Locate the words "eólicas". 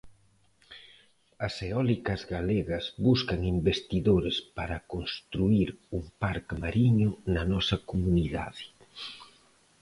1.67-2.21